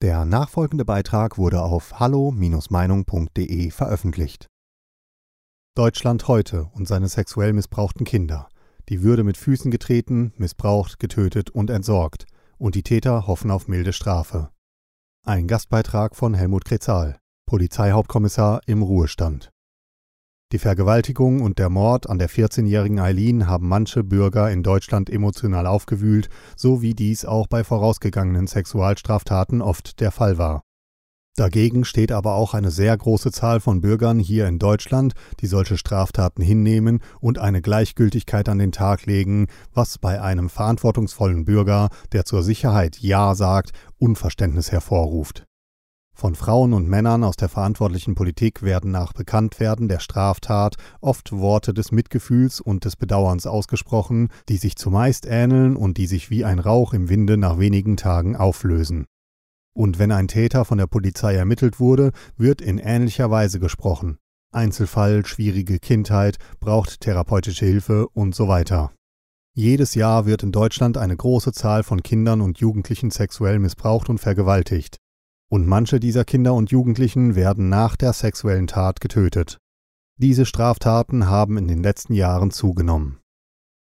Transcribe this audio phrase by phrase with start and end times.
[0.00, 4.46] Der nachfolgende Beitrag wurde auf hallo-meinung.de veröffentlicht.
[5.74, 8.48] Deutschland heute und seine sexuell missbrauchten Kinder.
[8.88, 12.26] Die Würde mit Füßen getreten, missbraucht, getötet und entsorgt.
[12.58, 14.50] Und die Täter hoffen auf milde Strafe.
[15.26, 19.50] Ein Gastbeitrag von Helmut Krezal, Polizeihauptkommissar im Ruhestand.
[20.50, 25.66] Die Vergewaltigung und der Mord an der 14-jährigen Eileen haben manche Bürger in Deutschland emotional
[25.66, 30.62] aufgewühlt, so wie dies auch bei vorausgegangenen Sexualstraftaten oft der Fall war.
[31.36, 35.76] Dagegen steht aber auch eine sehr große Zahl von Bürgern hier in Deutschland, die solche
[35.76, 42.24] Straftaten hinnehmen und eine Gleichgültigkeit an den Tag legen, was bei einem verantwortungsvollen Bürger, der
[42.24, 45.47] zur Sicherheit Ja sagt, Unverständnis hervorruft.
[46.20, 51.72] Von Frauen und Männern aus der verantwortlichen Politik werden nach Bekanntwerden der Straftat oft Worte
[51.72, 56.58] des Mitgefühls und des Bedauerns ausgesprochen, die sich zumeist ähneln und die sich wie ein
[56.58, 59.04] Rauch im Winde nach wenigen Tagen auflösen.
[59.76, 64.18] Und wenn ein Täter von der Polizei ermittelt wurde, wird in ähnlicher Weise gesprochen.
[64.50, 68.90] Einzelfall, schwierige Kindheit, braucht therapeutische Hilfe und so weiter.
[69.54, 74.18] Jedes Jahr wird in Deutschland eine große Zahl von Kindern und Jugendlichen sexuell missbraucht und
[74.18, 74.98] vergewaltigt
[75.48, 79.58] und manche dieser Kinder und Jugendlichen werden nach der sexuellen Tat getötet.
[80.16, 83.20] Diese Straftaten haben in den letzten Jahren zugenommen.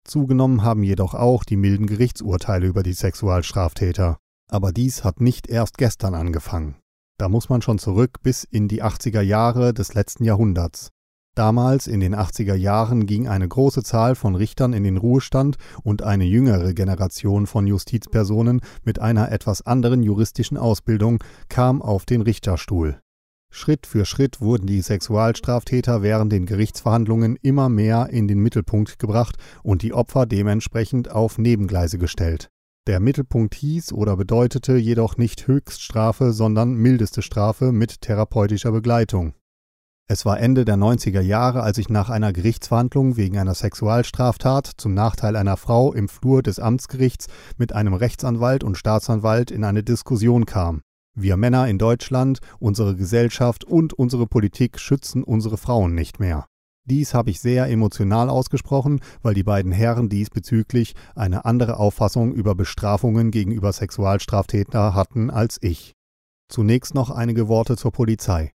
[0.06, 4.18] Zugenommen haben jedoch auch die milden Gerichtsurteile über die Sexualstraftäter.
[4.48, 6.76] Aber dies hat nicht erst gestern angefangen.
[7.18, 10.90] Da muss man schon zurück bis in die 80er Jahre des letzten Jahrhunderts.
[11.36, 16.02] Damals in den 80er Jahren ging eine große Zahl von Richtern in den Ruhestand und
[16.02, 23.00] eine jüngere Generation von Justizpersonen mit einer etwas anderen juristischen Ausbildung kam auf den Richterstuhl.
[23.52, 29.36] Schritt für Schritt wurden die Sexualstraftäter während den Gerichtsverhandlungen immer mehr in den Mittelpunkt gebracht
[29.62, 32.50] und die Opfer dementsprechend auf Nebengleise gestellt.
[32.88, 39.34] Der Mittelpunkt hieß oder bedeutete jedoch nicht Höchststrafe, sondern mildeste Strafe mit therapeutischer Begleitung.
[40.08, 44.94] Es war Ende der 90er Jahre, als ich nach einer Gerichtsverhandlung wegen einer Sexualstraftat zum
[44.94, 47.26] Nachteil einer Frau im Flur des Amtsgerichts
[47.58, 50.82] mit einem Rechtsanwalt und Staatsanwalt in eine Diskussion kam.
[51.16, 56.46] Wir Männer in Deutschland, unsere Gesellschaft und unsere Politik schützen unsere Frauen nicht mehr.
[56.84, 62.54] Dies habe ich sehr emotional ausgesprochen, weil die beiden Herren diesbezüglich eine andere Auffassung über
[62.54, 65.94] Bestrafungen gegenüber Sexualstraftäter hatten als ich.
[66.48, 68.52] Zunächst noch einige Worte zur Polizei.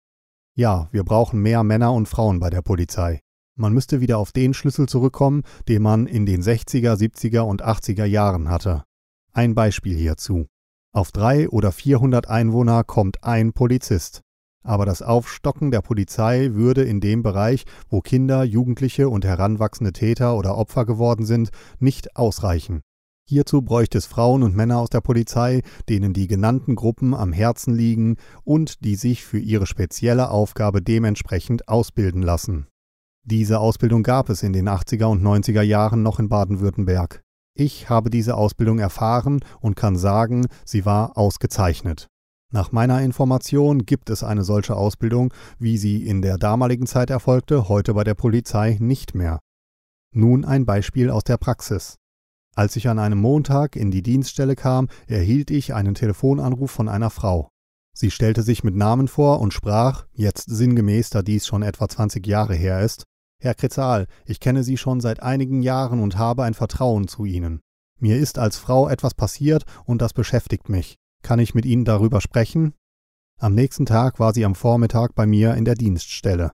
[0.59, 3.21] Ja, wir brauchen mehr Männer und Frauen bei der Polizei.
[3.55, 8.03] Man müsste wieder auf den Schlüssel zurückkommen, den man in den 60er, 70er und 80er
[8.03, 8.83] Jahren hatte.
[9.31, 10.47] Ein Beispiel hierzu.
[10.91, 14.19] Auf drei oder 400 Einwohner kommt ein Polizist.
[14.61, 20.35] Aber das Aufstocken der Polizei würde in dem Bereich, wo Kinder, Jugendliche und heranwachsende Täter
[20.35, 22.81] oder Opfer geworden sind, nicht ausreichen.
[23.29, 27.75] Hierzu bräuchte es Frauen und Männer aus der Polizei, denen die genannten Gruppen am Herzen
[27.75, 32.65] liegen und die sich für ihre spezielle Aufgabe dementsprechend ausbilden lassen.
[33.23, 37.21] Diese Ausbildung gab es in den 80er und 90er Jahren noch in Baden-Württemberg.
[37.53, 42.07] Ich habe diese Ausbildung erfahren und kann sagen, sie war ausgezeichnet.
[42.51, 47.69] Nach meiner Information gibt es eine solche Ausbildung, wie sie in der damaligen Zeit erfolgte,
[47.69, 49.37] heute bei der Polizei nicht mehr.
[50.15, 51.99] Nun ein Beispiel aus der Praxis.
[52.59, 57.09] Als ich an einem Montag in die Dienststelle kam, erhielt ich einen Telefonanruf von einer
[57.09, 57.47] Frau.
[57.95, 62.27] Sie stellte sich mit Namen vor und sprach, jetzt sinngemäß, da dies schon etwa 20
[62.27, 63.05] Jahre her ist,
[63.41, 67.61] Herr Kretzal, ich kenne Sie schon seit einigen Jahren und habe ein Vertrauen zu Ihnen.
[67.97, 70.97] Mir ist als Frau etwas passiert und das beschäftigt mich.
[71.23, 72.73] Kann ich mit Ihnen darüber sprechen?
[73.39, 76.51] Am nächsten Tag war sie am Vormittag bei mir in der Dienststelle.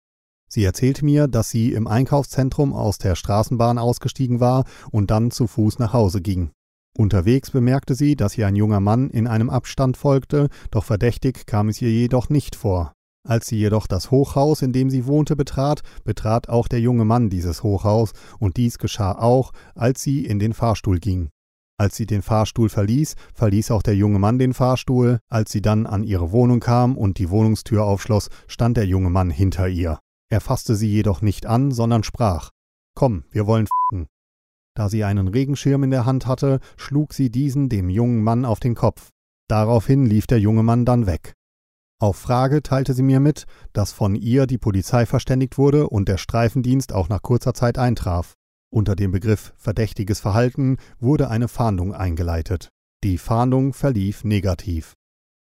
[0.48, 5.48] Sie erzählte mir, dass sie im Einkaufszentrum aus der Straßenbahn ausgestiegen war und dann zu
[5.48, 6.52] Fuß nach Hause ging.
[6.98, 11.68] Unterwegs bemerkte sie, dass ihr ein junger Mann in einem Abstand folgte, doch verdächtig kam
[11.68, 12.94] es ihr jedoch nicht vor.
[13.28, 17.30] Als sie jedoch das Hochhaus, in dem sie wohnte, betrat, betrat auch der junge Mann
[17.30, 21.30] dieses Hochhaus, und dies geschah auch, als sie in den Fahrstuhl ging.
[21.78, 25.20] Als sie den Fahrstuhl verließ, verließ auch der junge Mann den Fahrstuhl.
[25.28, 29.30] Als sie dann an ihre Wohnung kam und die Wohnungstür aufschloss, stand der junge Mann
[29.30, 30.00] hinter ihr.
[30.30, 32.50] Er fasste sie jedoch nicht an, sondern sprach:
[32.96, 34.08] Komm, wir wollen f***en.
[34.76, 38.60] Da sie einen Regenschirm in der Hand hatte, schlug sie diesen dem jungen Mann auf
[38.60, 39.10] den Kopf.
[39.48, 41.34] Daraufhin lief der junge Mann dann weg.
[42.02, 46.18] Auf Frage teilte sie mir mit, dass von ihr die Polizei verständigt wurde und der
[46.18, 48.34] Streifendienst auch nach kurzer Zeit eintraf.
[48.70, 52.70] Unter dem Begriff verdächtiges Verhalten wurde eine Fahndung eingeleitet.
[53.04, 54.96] Die Fahndung verlief negativ.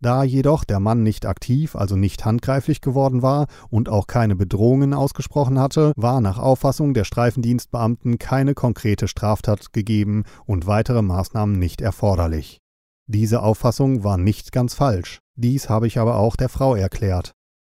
[0.00, 4.94] Da jedoch der Mann nicht aktiv, also nicht handgreiflich geworden war und auch keine Bedrohungen
[4.94, 11.80] ausgesprochen hatte, war nach Auffassung der Streifendienstbeamten keine konkrete Straftat gegeben und weitere Maßnahmen nicht
[11.80, 12.58] erforderlich.
[13.06, 17.30] Diese Auffassung war nicht ganz falsch, Dies habe ich aber auch der Frau erklärt.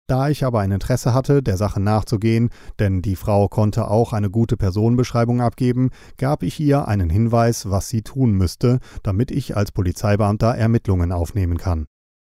[0.09, 4.29] Da ich aber ein Interesse hatte, der Sache nachzugehen, denn die Frau konnte auch eine
[4.29, 9.71] gute Personenbeschreibung abgeben, gab ich ihr einen Hinweis, was sie tun müsste, damit ich als
[9.71, 11.85] Polizeibeamter Ermittlungen aufnehmen kann.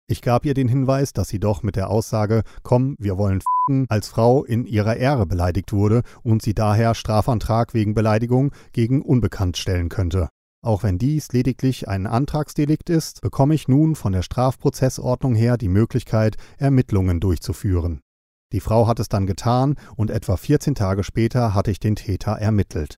[0.10, 3.88] Ich gab ihr den Hinweis, dass sie doch mit der Aussage Komm, wir wollen f***en
[3.90, 9.58] als Frau in ihrer Ehre beleidigt wurde und sie daher Strafantrag wegen Beleidigung gegen Unbekannt
[9.58, 10.30] stellen könnte.
[10.64, 15.68] Auch wenn dies lediglich ein Antragsdelikt ist, bekomme ich nun von der Strafprozessordnung her die
[15.68, 18.00] Möglichkeit, Ermittlungen durchzuführen.
[18.54, 22.32] Die Frau hat es dann getan und etwa 14 Tage später hatte ich den Täter
[22.32, 22.96] ermittelt.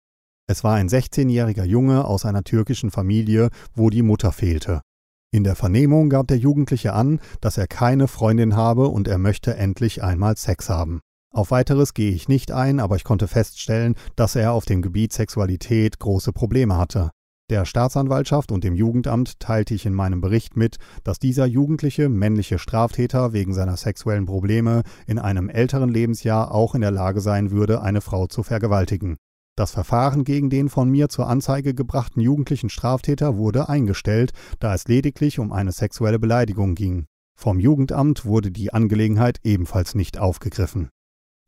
[0.47, 4.81] Es war ein 16-jähriger Junge aus einer türkischen Familie, wo die Mutter fehlte.
[5.31, 9.55] In der Vernehmung gab der Jugendliche an, dass er keine Freundin habe und er möchte
[9.55, 11.01] endlich einmal Sex haben.
[11.31, 15.13] Auf weiteres gehe ich nicht ein, aber ich konnte feststellen, dass er auf dem Gebiet
[15.13, 17.11] Sexualität große Probleme hatte.
[17.51, 22.57] Der Staatsanwaltschaft und dem Jugendamt teilte ich in meinem Bericht mit, dass dieser jugendliche männliche
[22.57, 27.81] Straftäter wegen seiner sexuellen Probleme in einem älteren Lebensjahr auch in der Lage sein würde,
[27.81, 29.17] eine Frau zu vergewaltigen.
[29.59, 34.87] Das Verfahren gegen den von mir zur Anzeige gebrachten jugendlichen Straftäter wurde eingestellt, da es
[34.87, 37.07] lediglich um eine sexuelle Beleidigung ging.
[37.37, 40.87] Vom Jugendamt wurde die Angelegenheit ebenfalls nicht aufgegriffen.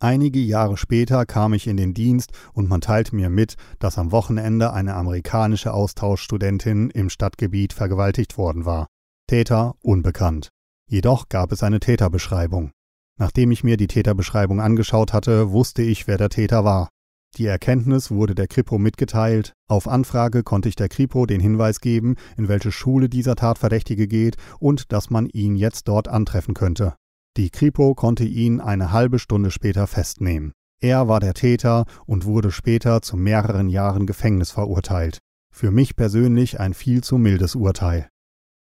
[0.02, 4.12] Einige Jahre später kam ich in den Dienst und man teilte mir mit, dass am
[4.12, 8.88] Wochenende eine amerikanische Austauschstudentin im Stadtgebiet vergewaltigt worden war.
[9.28, 10.50] Täter unbekannt.
[10.86, 12.72] Jedoch gab es eine Täterbeschreibung.
[13.18, 16.90] Nachdem ich mir die Täterbeschreibung angeschaut hatte, wusste ich, wer der Täter war.
[17.38, 19.54] Die Erkenntnis wurde der Kripo mitgeteilt.
[19.70, 24.36] Auf Anfrage konnte ich der Kripo den Hinweis geben, in welche Schule dieser Tatverdächtige geht
[24.60, 26.96] und dass man ihn jetzt dort antreffen könnte.
[27.38, 30.52] Die Kripo konnte ihn eine halbe Stunde später festnehmen.
[30.82, 35.20] Er war der Täter und wurde später zu mehreren Jahren Gefängnis verurteilt.
[35.54, 38.10] Für mich persönlich ein viel zu mildes Urteil.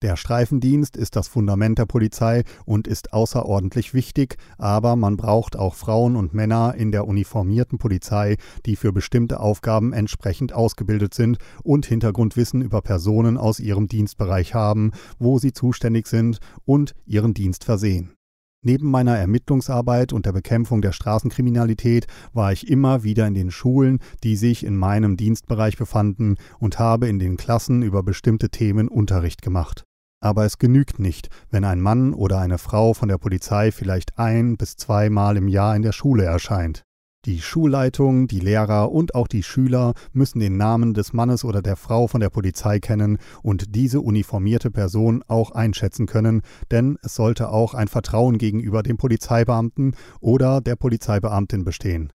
[0.03, 5.75] Der Streifendienst ist das Fundament der Polizei und ist außerordentlich wichtig, aber man braucht auch
[5.75, 8.35] Frauen und Männer in der uniformierten Polizei,
[8.65, 14.91] die für bestimmte Aufgaben entsprechend ausgebildet sind und Hintergrundwissen über Personen aus ihrem Dienstbereich haben,
[15.19, 18.11] wo sie zuständig sind und ihren Dienst versehen.
[18.61, 23.99] Neben meiner Ermittlungsarbeit und der Bekämpfung der Straßenkriminalität war ich immer wieder in den Schulen,
[24.23, 29.41] die sich in meinem Dienstbereich befanden, und habe in den Klassen über bestimmte Themen Unterricht
[29.41, 29.85] gemacht.
[30.23, 34.55] Aber es genügt nicht, wenn ein Mann oder eine Frau von der Polizei vielleicht ein
[34.55, 36.83] bis zweimal im Jahr in der Schule erscheint.
[37.25, 41.75] Die Schulleitung, die Lehrer und auch die Schüler müssen den Namen des Mannes oder der
[41.75, 46.41] Frau von der Polizei kennen und diese uniformierte Person auch einschätzen können,
[46.71, 52.13] denn es sollte auch ein Vertrauen gegenüber dem Polizeibeamten oder der Polizeibeamtin bestehen.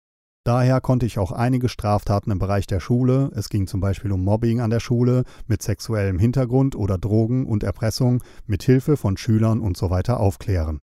[0.48, 4.24] Daher konnte ich auch einige Straftaten im Bereich der Schule, es ging zum Beispiel um
[4.24, 9.60] Mobbing an der Schule mit sexuellem Hintergrund oder Drogen und Erpressung mit Hilfe von Schülern
[9.60, 10.80] und so weiter aufklären.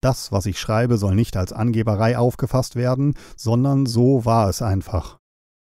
[0.00, 5.18] Das, was ich schreibe, soll nicht als Angeberei aufgefasst werden, sondern so war es einfach.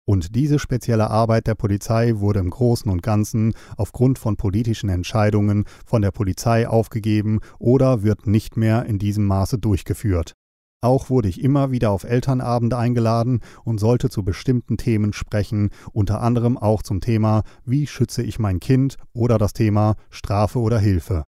[0.08, 5.66] Und diese spezielle Arbeit der Polizei wurde im Großen und Ganzen aufgrund von politischen Entscheidungen
[5.86, 10.36] von der Polizei aufgegeben oder wird nicht mehr in diesem Maße durchgeführt.
[10.84, 16.22] Auch wurde ich immer wieder auf Elternabende eingeladen und sollte zu bestimmten Themen sprechen, unter
[16.22, 21.24] anderem auch zum Thema Wie schütze ich mein Kind oder das Thema Strafe oder Hilfe.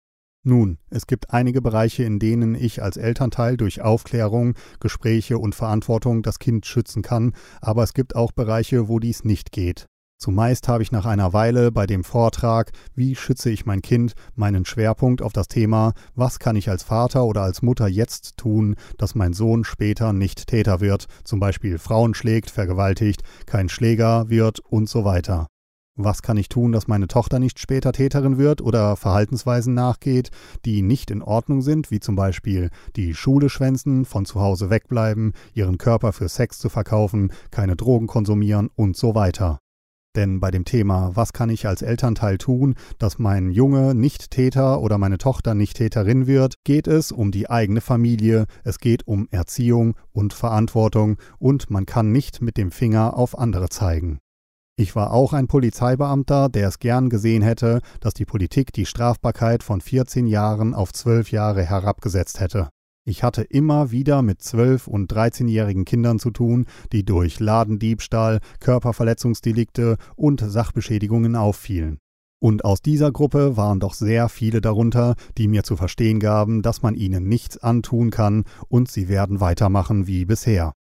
[0.44, 6.24] Nun, es gibt einige Bereiche, in denen ich als Elternteil durch Aufklärung, Gespräche und Verantwortung
[6.24, 9.91] das Kind schützen kann, aber es gibt auch Bereiche, wo dies nicht geht.
[10.22, 14.66] Zumeist habe ich nach einer Weile bei dem Vortrag Wie schütze ich mein Kind meinen
[14.66, 19.16] Schwerpunkt auf das Thema Was kann ich als Vater oder als Mutter jetzt tun, dass
[19.16, 24.88] mein Sohn später nicht Täter wird, zum Beispiel Frauen schlägt, vergewaltigt, kein Schläger wird und
[24.88, 25.48] so weiter.
[25.96, 30.30] Was kann ich tun, dass meine Tochter nicht später Täterin wird oder Verhaltensweisen nachgeht,
[30.66, 35.34] die nicht in Ordnung sind, wie zum Beispiel die Schule schwänzen, von zu Hause wegbleiben,
[35.56, 39.58] ihren Körper für Sex zu verkaufen, keine Drogen konsumieren und so weiter.
[40.16, 44.82] Denn bei dem Thema, was kann ich als Elternteil tun, dass mein Junge nicht Täter
[44.82, 49.30] oder meine Tochter nicht Täterin wird, geht es um die eigene Familie, es geht um
[49.32, 54.20] Erziehung und Verantwortung und man kann nicht mit dem Finger auf andere zeigen.
[54.76, 59.64] Ich war auch ein Polizeibeamter, der es gern gesehen hätte, dass die Politik die Strafbarkeit
[59.64, 62.70] von 14 Jahren auf 12 Jahre herabgesetzt hätte.
[63.04, 69.98] Ich hatte immer wieder mit 12- und 13-jährigen Kindern zu tun, die durch Ladendiebstahl, Körperverletzungsdelikte
[70.16, 71.98] und Sachbeschädigungen auffielen.
[72.40, 76.82] Und aus dieser Gruppe waren doch sehr viele darunter, die mir zu verstehen gaben, dass
[76.84, 80.74] man ihnen nichts antun kann und sie werden weitermachen wie bisher.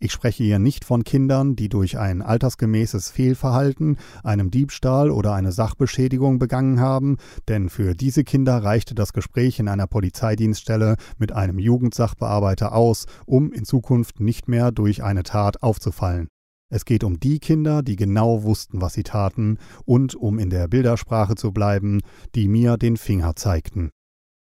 [0.00, 5.50] Ich spreche hier nicht von Kindern, die durch ein altersgemäßes Fehlverhalten, einem Diebstahl oder eine
[5.50, 7.16] Sachbeschädigung begangen haben,
[7.48, 13.52] denn für diese Kinder reichte das Gespräch in einer Polizeidienststelle mit einem Jugendsachbearbeiter aus, um
[13.52, 16.28] in Zukunft nicht mehr durch eine Tat aufzufallen.
[16.70, 20.68] Es geht um die Kinder, die genau wussten, was sie taten, und um in der
[20.68, 22.02] Bildersprache zu bleiben,
[22.36, 23.90] die mir den Finger zeigten.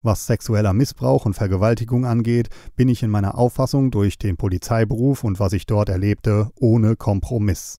[0.01, 5.41] Was sexueller Missbrauch und Vergewaltigung angeht, bin ich in meiner Auffassung durch den Polizeiberuf und
[5.41, 7.75] was ich dort erlebte ohne Kompromiss.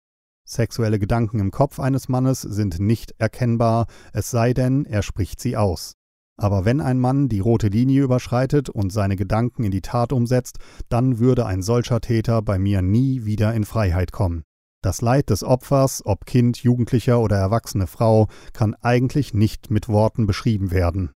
[0.47, 5.57] Sexuelle Gedanken im Kopf eines Mannes sind nicht erkennbar, es sei denn, er spricht sie
[5.57, 5.95] aus.
[6.37, 10.59] Aber wenn ein Mann die rote Linie überschreitet und seine Gedanken in die Tat umsetzt,
[10.91, 14.43] dann würde ein solcher Täter bei mir nie wieder in Freiheit kommen.
[14.83, 20.27] Das Leid des Opfers, ob Kind, Jugendlicher oder erwachsene Frau, kann eigentlich nicht mit Worten
[20.27, 21.12] beschrieben werden.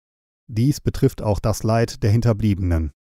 [0.53, 2.91] Dies betrifft auch das Leid der Hinterbliebenen.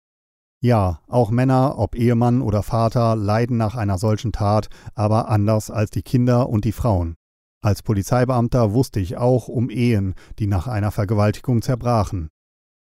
[0.62, 5.90] Ja, auch Männer, ob Ehemann oder Vater, leiden nach einer solchen Tat, aber anders als
[5.90, 7.16] die Kinder und die Frauen.
[7.60, 12.28] Als Polizeibeamter wusste ich auch um Ehen, die nach einer Vergewaltigung zerbrachen.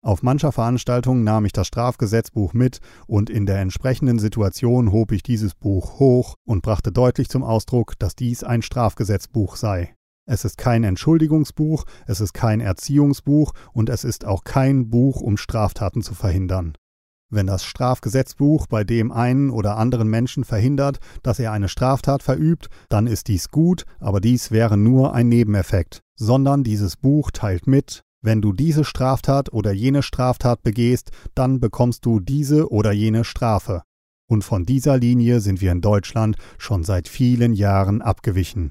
[0.03, 5.23] Auf mancher Veranstaltung nahm ich das Strafgesetzbuch mit und in der entsprechenden Situation hob ich
[5.23, 9.95] dieses Buch hoch und brachte deutlich zum Ausdruck, dass dies ein Strafgesetzbuch sei.
[10.31, 15.37] Es ist kein Entschuldigungsbuch, es ist kein Erziehungsbuch und es ist auch kein Buch, um
[15.37, 16.75] Straftaten zu verhindern.
[17.31, 22.69] Wenn das Strafgesetzbuch bei dem einen oder anderen Menschen verhindert, dass er eine Straftat verübt,
[22.89, 28.05] dann ist dies gut, aber dies wäre nur ein Nebeneffekt, sondern dieses Buch teilt mit,
[28.23, 33.83] wenn du diese Straftat oder jene Straftat begehst, dann bekommst du diese oder jene Strafe.
[34.29, 38.71] Und von dieser Linie sind wir in Deutschland schon seit vielen Jahren abgewichen.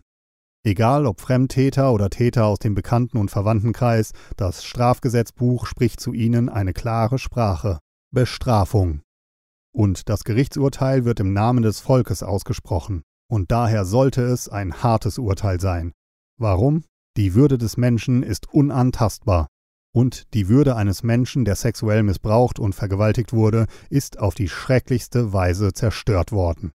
[0.66, 6.50] Egal ob Fremdtäter oder Täter aus dem Bekannten- und Verwandtenkreis, das Strafgesetzbuch spricht zu ihnen
[6.50, 7.80] eine klare Sprache.
[8.12, 9.02] Bestrafung.
[9.72, 13.04] Und das Gerichtsurteil wird im Namen des Volkes ausgesprochen.
[13.32, 15.94] Und daher sollte es ein hartes Urteil sein.
[16.38, 16.84] Warum?
[17.16, 19.48] Die Würde des Menschen ist unantastbar.
[19.94, 25.32] Und die Würde eines Menschen, der sexuell missbraucht und vergewaltigt wurde, ist auf die schrecklichste
[25.34, 26.72] Weise zerstört worden.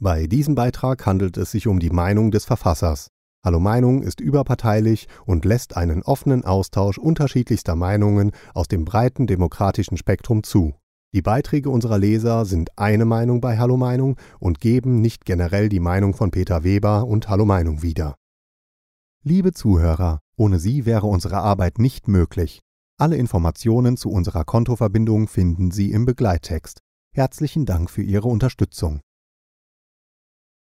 [0.00, 3.08] Bei diesem Beitrag handelt es sich um die Meinung des Verfassers.
[3.44, 9.96] Hallo Meinung ist überparteilich und lässt einen offenen Austausch unterschiedlichster Meinungen aus dem breiten demokratischen
[9.96, 10.74] Spektrum zu.
[11.12, 15.78] Die Beiträge unserer Leser sind eine Meinung bei Hallo Meinung und geben nicht generell die
[15.78, 18.16] Meinung von Peter Weber und Hallo Meinung wieder.
[19.22, 22.60] Liebe Zuhörer, ohne Sie wäre unsere Arbeit nicht möglich.
[22.98, 26.80] Alle Informationen zu unserer Kontoverbindung finden Sie im Begleittext.
[27.12, 29.00] Herzlichen Dank für Ihre Unterstützung.